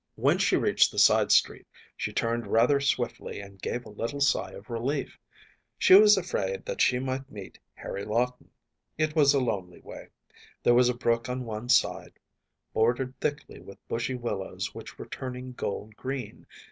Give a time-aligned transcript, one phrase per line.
[0.15, 4.49] When she reached the side street she turned rather swiftly and gave a little sigh
[4.53, 5.19] of relief.
[5.77, 8.49] She was afraid that she might meet Harry Lawton.
[8.97, 10.07] It was a lonely way.
[10.63, 12.13] There was a brook on one side,
[12.73, 16.47] bordered thickly with bushy willows which were turning gold green.